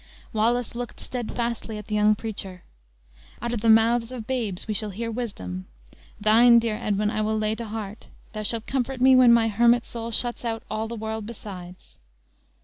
Wallace 0.33 0.73
looked 0.73 0.99
steadfastly 0.99 1.77
at 1.77 1.85
the 1.85 1.93
young 1.93 2.15
preacher. 2.15 2.63
"'Out 3.39 3.53
of 3.53 3.61
the 3.61 3.69
mouths 3.69 4.11
of 4.11 4.25
babes 4.25 4.67
we 4.67 4.73
shall 4.73 4.89
hear 4.89 5.11
wisdom!' 5.11 5.67
Thine, 6.19 6.57
dear 6.57 6.75
Edwin, 6.81 7.11
I 7.11 7.21
will 7.21 7.37
lay 7.37 7.53
to 7.53 7.65
heart. 7.65 8.07
Thou 8.33 8.41
shalt 8.41 8.65
comfort 8.65 8.99
me 8.99 9.15
when 9.15 9.31
my 9.31 9.47
hermit 9.47 9.85
soul 9.85 10.09
shuts 10.09 10.43
out 10.43 10.63
all 10.71 10.87
the 10.87 10.95
world 10.95 11.27
besides." 11.27 11.99